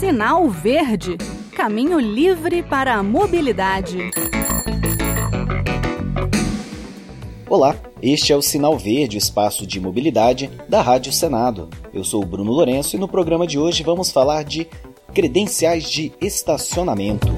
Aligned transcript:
Sinal 0.00 0.48
Verde 0.48 1.18
Caminho 1.54 2.00
livre 2.00 2.62
para 2.62 2.94
a 2.94 3.02
mobilidade. 3.02 3.98
Olá, 7.46 7.76
este 8.00 8.32
é 8.32 8.36
o 8.36 8.40
Sinal 8.40 8.78
Verde, 8.78 9.18
espaço 9.18 9.66
de 9.66 9.78
mobilidade 9.78 10.50
da 10.66 10.80
Rádio 10.80 11.12
Senado. 11.12 11.68
Eu 11.92 12.02
sou 12.02 12.22
o 12.22 12.26
Bruno 12.26 12.50
Lourenço 12.50 12.96
e 12.96 12.98
no 12.98 13.06
programa 13.06 13.46
de 13.46 13.58
hoje 13.58 13.82
vamos 13.82 14.10
falar 14.10 14.42
de 14.42 14.66
credenciais 15.12 15.84
de 15.90 16.10
estacionamento. 16.18 17.28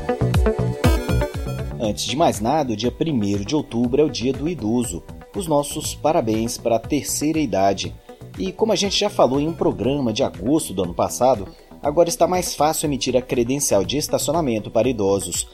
Antes 1.80 2.04
de 2.04 2.14
mais 2.14 2.38
nada, 2.38 2.74
o 2.74 2.76
dia 2.76 2.94
1 2.96 3.44
de 3.44 3.56
outubro 3.56 4.00
é 4.00 4.04
o 4.04 4.08
dia 4.08 4.32
do 4.32 4.48
idoso. 4.48 5.02
Os 5.34 5.48
nossos 5.48 5.96
parabéns 5.96 6.58
para 6.58 6.76
a 6.76 6.78
terceira 6.78 7.40
idade. 7.40 7.92
E 8.38 8.52
como 8.52 8.70
a 8.70 8.76
gente 8.76 9.00
já 9.00 9.10
falou 9.10 9.40
em 9.40 9.48
um 9.48 9.52
programa 9.52 10.12
de 10.12 10.22
agosto 10.22 10.72
do 10.72 10.84
ano 10.84 10.94
passado, 10.94 11.48
agora 11.82 12.08
está 12.08 12.28
mais 12.28 12.54
fácil 12.54 12.86
emitir 12.86 13.16
a 13.16 13.20
credencial 13.20 13.84
de 13.84 13.98
estacionamento 13.98 14.70
para 14.70 14.88
idosos. 14.88 15.48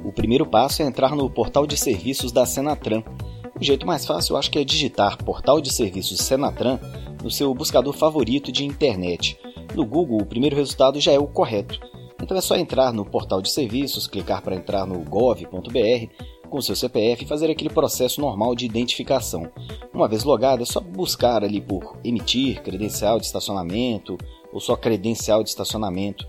O 0.06 0.12
primeiro 0.12 0.46
passo 0.46 0.84
é 0.84 0.86
entrar 0.86 1.16
no 1.16 1.28
portal 1.28 1.66
de 1.66 1.76
serviços 1.76 2.32
da 2.32 2.46
Senatran. 2.46 3.02
O 3.60 3.64
jeito 3.64 3.88
mais 3.88 4.06
fácil 4.06 4.34
eu 4.34 4.38
acho 4.38 4.52
que 4.52 4.60
é 4.60 4.64
digitar 4.64 5.18
Portal 5.24 5.60
de 5.60 5.74
Serviços 5.74 6.20
Senatran 6.20 6.78
no 7.24 7.32
seu 7.32 7.52
buscador 7.56 7.94
favorito 7.94 8.52
de 8.52 8.64
internet. 8.64 9.40
No 9.74 9.86
Google, 9.86 10.22
o 10.22 10.26
primeiro 10.26 10.56
resultado 10.56 11.00
já 11.00 11.12
é 11.12 11.20
o 11.20 11.28
correto. 11.28 11.80
Então 12.22 12.38
é 12.38 12.42
só 12.42 12.56
entrar 12.56 12.94
no 12.94 13.06
portal 13.06 13.42
de 13.42 13.50
serviços, 13.50 14.08
clicar 14.08 14.42
para 14.42 14.56
entrar 14.56 14.86
no 14.86 15.00
gov.br 15.00 16.08
com 16.50 16.62
seu 16.62 16.76
CPF 16.76 17.24
e 17.24 17.28
fazer 17.28 17.50
aquele 17.50 17.70
processo 17.70 18.20
normal 18.20 18.54
de 18.54 18.66
identificação. 18.66 19.50
Uma 19.94 20.08
vez 20.08 20.24
logado, 20.26 20.62
é 20.62 20.66
só 20.66 20.82
buscar 20.82 21.44
ali 21.44 21.62
por 21.62 21.98
emitir 22.04 22.62
credencial 22.62 23.20
de 23.20 23.26
estacionamento 23.26 24.18
ou 24.52 24.60
só 24.60 24.76
credencial 24.76 25.44
de 25.44 25.50
estacionamento. 25.50 26.28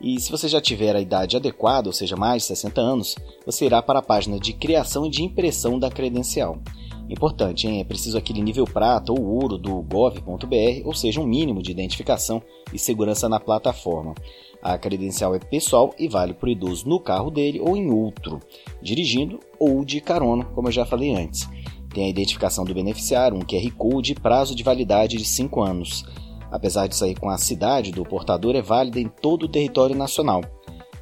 E 0.00 0.20
se 0.20 0.30
você 0.30 0.46
já 0.46 0.60
tiver 0.60 0.94
a 0.94 1.00
idade 1.00 1.36
adequada, 1.36 1.88
ou 1.88 1.92
seja, 1.92 2.14
mais 2.14 2.42
de 2.42 2.48
60 2.48 2.80
anos, 2.80 3.16
você 3.44 3.64
irá 3.64 3.82
para 3.82 3.98
a 3.98 4.02
página 4.02 4.38
de 4.38 4.52
criação 4.52 5.06
e 5.06 5.10
de 5.10 5.24
impressão 5.24 5.78
da 5.78 5.90
credencial. 5.90 6.58
Importante, 7.08 7.66
hein? 7.66 7.80
é 7.80 7.84
preciso 7.84 8.18
aquele 8.18 8.42
nível 8.42 8.64
prata 8.64 9.12
ou 9.12 9.20
ouro 9.20 9.56
do 9.56 9.80
gov.br, 9.80 10.82
ou 10.84 10.94
seja, 10.94 11.20
um 11.20 11.26
mínimo 11.26 11.62
de 11.62 11.70
identificação 11.70 12.42
e 12.72 12.78
segurança 12.78 13.28
na 13.28 13.40
plataforma. 13.40 14.14
A 14.60 14.76
credencial 14.76 15.34
é 15.34 15.38
pessoal 15.38 15.94
e 15.98 16.06
vale 16.06 16.34
para 16.34 16.48
o 16.48 16.50
idoso 16.50 16.86
no 16.86 17.00
carro 17.00 17.30
dele 17.30 17.60
ou 17.60 17.76
em 17.76 17.90
outro, 17.90 18.40
dirigindo 18.82 19.40
ou 19.58 19.84
de 19.84 20.00
carona, 20.00 20.44
como 20.44 20.68
eu 20.68 20.72
já 20.72 20.84
falei 20.84 21.14
antes. 21.14 21.48
Tem 21.94 22.04
a 22.04 22.10
identificação 22.10 22.64
do 22.64 22.74
beneficiário, 22.74 23.38
um 23.38 23.40
QR 23.40 23.70
Code 23.76 24.12
e 24.12 24.20
prazo 24.20 24.54
de 24.54 24.62
validade 24.62 25.16
de 25.16 25.24
5 25.24 25.62
anos. 25.62 26.04
Apesar 26.50 26.86
de 26.86 26.96
sair 26.96 27.18
com 27.18 27.30
a 27.30 27.38
cidade 27.38 27.90
do 27.90 28.04
portador, 28.04 28.54
é 28.54 28.62
válida 28.62 29.00
em 29.00 29.08
todo 29.08 29.44
o 29.44 29.48
território 29.48 29.96
nacional. 29.96 30.42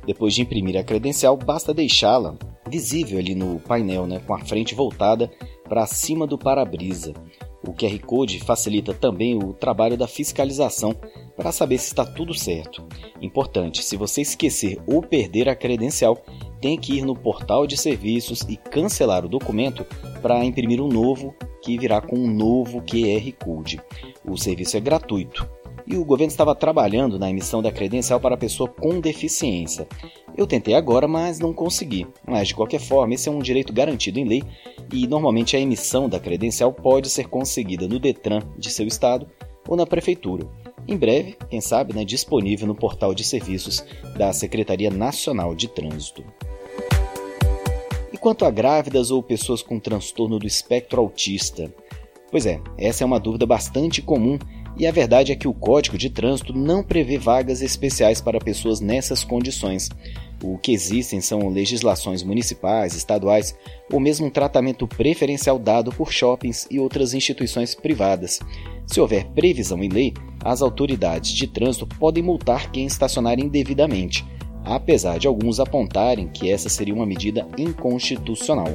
Depois 0.06 0.34
de 0.34 0.42
imprimir 0.42 0.76
a 0.76 0.84
credencial, 0.84 1.36
basta 1.36 1.74
deixá-la 1.74 2.36
visível 2.68 3.18
ali 3.18 3.34
no 3.34 3.58
painel, 3.60 4.06
né, 4.06 4.20
com 4.20 4.34
a 4.34 4.38
frente 4.38 4.74
voltada 4.74 5.30
para 5.68 5.86
cima 5.86 6.26
do 6.26 6.38
para-brisa. 6.38 7.12
O 7.66 7.72
QR 7.72 7.98
Code 8.00 8.38
facilita 8.40 8.94
também 8.94 9.36
o 9.36 9.52
trabalho 9.52 9.96
da 9.96 10.06
fiscalização 10.06 10.94
para 11.36 11.50
saber 11.50 11.78
se 11.78 11.88
está 11.88 12.04
tudo 12.04 12.32
certo. 12.32 12.84
Importante, 13.20 13.82
se 13.82 13.96
você 13.96 14.20
esquecer 14.20 14.80
ou 14.86 15.02
perder 15.02 15.48
a 15.48 15.56
credencial, 15.56 16.16
tem 16.60 16.78
que 16.78 16.94
ir 16.94 17.04
no 17.04 17.16
portal 17.16 17.66
de 17.66 17.76
serviços 17.76 18.42
e 18.42 18.56
cancelar 18.56 19.24
o 19.24 19.28
documento 19.28 19.84
para 20.22 20.44
imprimir 20.44 20.80
um 20.80 20.88
novo 20.88 21.34
que 21.62 21.76
virá 21.76 22.00
com 22.00 22.16
um 22.16 22.32
novo 22.32 22.80
QR 22.82 23.32
Code. 23.44 23.80
O 24.24 24.36
serviço 24.36 24.76
é 24.76 24.80
gratuito 24.80 25.48
e 25.86 25.96
o 25.96 26.04
governo 26.04 26.30
estava 26.30 26.54
trabalhando 26.54 27.18
na 27.18 27.30
emissão 27.30 27.62
da 27.62 27.70
credencial 27.70 28.18
para 28.18 28.36
pessoa 28.36 28.68
com 28.68 29.00
deficiência. 29.00 29.86
Eu 30.36 30.46
tentei 30.46 30.74
agora, 30.74 31.06
mas 31.06 31.38
não 31.38 31.52
consegui. 31.52 32.06
Mas 32.26 32.48
de 32.48 32.54
qualquer 32.54 32.80
forma, 32.80 33.14
esse 33.14 33.28
é 33.28 33.32
um 33.32 33.38
direito 33.38 33.72
garantido 33.72 34.18
em 34.18 34.24
lei 34.24 34.42
e 34.92 35.06
normalmente 35.06 35.56
a 35.56 35.60
emissão 35.60 36.08
da 36.08 36.20
credencial 36.20 36.72
pode 36.72 37.08
ser 37.08 37.28
conseguida 37.28 37.88
no 37.88 37.98
Detran 37.98 38.40
de 38.58 38.70
seu 38.70 38.86
estado 38.86 39.26
ou 39.68 39.76
na 39.76 39.86
prefeitura. 39.86 40.46
Em 40.88 40.96
breve, 40.96 41.36
quem 41.50 41.60
sabe, 41.60 41.92
né, 41.92 42.04
disponível 42.04 42.66
no 42.66 42.74
portal 42.74 43.14
de 43.14 43.24
serviços 43.24 43.84
da 44.16 44.32
Secretaria 44.32 44.90
Nacional 44.90 45.54
de 45.54 45.68
Trânsito. 45.68 46.24
E 48.12 48.16
quanto 48.16 48.44
a 48.44 48.50
grávidas 48.50 49.10
ou 49.10 49.22
pessoas 49.22 49.62
com 49.62 49.80
transtorno 49.80 50.38
do 50.38 50.46
espectro 50.46 51.00
autista? 51.00 51.72
Pois 52.30 52.46
é, 52.46 52.60
essa 52.78 53.02
é 53.02 53.06
uma 53.06 53.20
dúvida 53.20 53.46
bastante 53.46 54.00
comum 54.00 54.38
e 54.78 54.86
a 54.86 54.92
verdade 54.92 55.32
é 55.32 55.36
que 55.36 55.48
o 55.48 55.54
Código 55.54 55.96
de 55.96 56.10
Trânsito 56.10 56.52
não 56.52 56.82
prevê 56.82 57.16
vagas 57.16 57.62
especiais 57.62 58.20
para 58.20 58.38
pessoas 58.38 58.80
nessas 58.80 59.24
condições. 59.24 59.88
O 60.42 60.58
que 60.58 60.72
existem 60.72 61.20
são 61.20 61.48
legislações 61.48 62.22
municipais, 62.22 62.94
estaduais 62.94 63.56
ou 63.90 63.98
mesmo 63.98 64.26
um 64.26 64.30
tratamento 64.30 64.86
preferencial 64.86 65.58
dado 65.58 65.90
por 65.92 66.12
shoppings 66.12 66.66
e 66.70 66.78
outras 66.78 67.14
instituições 67.14 67.74
privadas. 67.74 68.40
Se 68.86 69.00
houver 69.00 69.24
previsão 69.28 69.82
em 69.82 69.88
lei, 69.88 70.12
as 70.44 70.60
autoridades 70.60 71.32
de 71.32 71.46
trânsito 71.46 71.86
podem 71.86 72.22
multar 72.22 72.70
quem 72.70 72.86
estacionar 72.86 73.40
indevidamente, 73.40 74.24
apesar 74.62 75.18
de 75.18 75.26
alguns 75.26 75.58
apontarem 75.58 76.28
que 76.28 76.50
essa 76.50 76.68
seria 76.68 76.94
uma 76.94 77.06
medida 77.06 77.46
inconstitucional. 77.56 78.74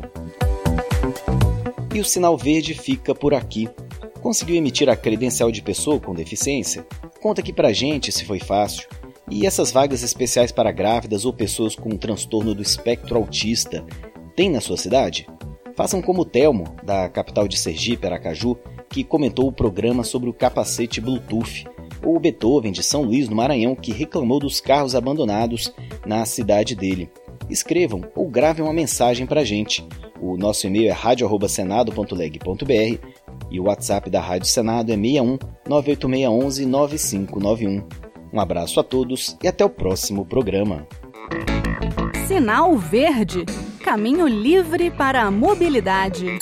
E 1.93 1.99
o 1.99 2.05
sinal 2.05 2.37
verde 2.37 2.73
fica 2.73 3.13
por 3.13 3.33
aqui. 3.33 3.69
Conseguiu 4.21 4.55
emitir 4.55 4.87
a 4.87 4.95
credencial 4.95 5.51
de 5.51 5.63
pessoa 5.63 5.99
com 5.99 6.13
deficiência? 6.13 6.85
Conta 7.19 7.41
aqui 7.41 7.51
pra 7.51 7.73
gente 7.73 8.11
se 8.11 8.23
foi 8.23 8.39
fácil. 8.39 8.87
E 9.29 9.47
essas 9.47 9.71
vagas 9.71 10.03
especiais 10.03 10.51
para 10.51 10.71
grávidas 10.71 11.25
ou 11.25 11.33
pessoas 11.33 11.75
com 11.75 11.97
transtorno 11.97 12.53
do 12.53 12.61
espectro 12.61 13.17
autista 13.17 13.83
tem 14.35 14.49
na 14.49 14.61
sua 14.61 14.77
cidade? 14.77 15.27
Façam 15.75 16.01
como 16.03 16.21
o 16.21 16.25
Telmo, 16.25 16.75
da 16.83 17.09
capital 17.09 17.47
de 17.47 17.57
Sergipe, 17.57 18.05
Aracaju, 18.05 18.55
que 18.89 19.03
comentou 19.03 19.47
o 19.47 19.53
programa 19.53 20.03
sobre 20.03 20.29
o 20.29 20.33
capacete 20.33 21.01
Bluetooth, 21.01 21.65
ou 22.03 22.17
o 22.17 22.19
Beethoven 22.19 22.71
de 22.71 22.83
São 22.83 23.01
Luís, 23.01 23.27
no 23.27 23.35
Maranhão, 23.35 23.75
que 23.75 23.91
reclamou 23.91 24.39
dos 24.39 24.61
carros 24.61 24.95
abandonados 24.95 25.73
na 26.05 26.25
cidade 26.25 26.75
dele. 26.75 27.09
Escrevam 27.49 28.01
ou 28.15 28.29
gravem 28.29 28.63
uma 28.63 28.73
mensagem 28.73 29.25
para 29.25 29.41
a 29.41 29.45
gente. 29.45 29.85
O 30.21 30.37
nosso 30.37 30.67
e-mail 30.67 30.89
é 30.89 30.91
radio@senado.leg.br 30.91 33.07
e 33.49 33.59
o 33.59 33.63
WhatsApp 33.63 34.09
da 34.09 34.21
Rádio 34.21 34.47
Senado 34.47 34.91
é 34.91 34.95
61 34.95 35.37
98611 35.67 36.65
9591. 36.65 37.83
Um 38.33 38.39
abraço 38.39 38.79
a 38.79 38.83
todos 38.83 39.37
e 39.43 39.47
até 39.47 39.65
o 39.65 39.69
próximo 39.69 40.25
programa. 40.25 40.87
Sinal 42.27 42.77
Verde 42.77 43.45
Caminho 43.83 44.27
livre 44.27 44.91
para 44.91 45.23
a 45.23 45.31
mobilidade. 45.31 46.37